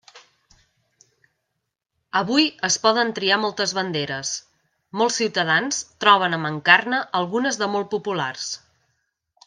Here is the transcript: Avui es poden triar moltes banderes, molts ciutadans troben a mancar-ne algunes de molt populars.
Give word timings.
Avui 2.21 2.47
es 2.69 2.77
poden 2.87 3.13
triar 3.19 3.37
moltes 3.43 3.75
banderes, 3.81 4.33
molts 5.01 5.21
ciutadans 5.23 5.83
troben 6.07 6.39
a 6.39 6.41
mancar-ne 6.47 7.03
algunes 7.21 7.61
de 7.65 7.73
molt 7.77 7.93
populars. 7.97 8.49